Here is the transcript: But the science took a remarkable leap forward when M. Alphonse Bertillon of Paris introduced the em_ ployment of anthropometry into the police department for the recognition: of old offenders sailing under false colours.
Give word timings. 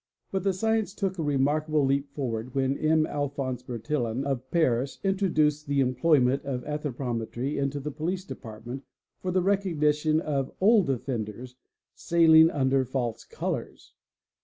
But 0.31 0.43
the 0.43 0.51
science 0.51 0.95
took 0.95 1.19
a 1.19 1.21
remarkable 1.21 1.85
leap 1.85 2.09
forward 2.09 2.55
when 2.55 2.75
M. 2.75 3.05
Alphonse 3.05 3.61
Bertillon 3.61 4.25
of 4.25 4.49
Paris 4.49 4.97
introduced 5.03 5.67
the 5.67 5.79
em_ 5.79 5.93
ployment 6.01 6.43
of 6.43 6.63
anthropometry 6.63 7.55
into 7.61 7.79
the 7.79 7.91
police 7.91 8.25
department 8.25 8.81
for 9.19 9.29
the 9.29 9.43
recognition: 9.43 10.19
of 10.19 10.51
old 10.59 10.89
offenders 10.89 11.55
sailing 11.93 12.49
under 12.49 12.83
false 12.83 13.23
colours. 13.23 13.93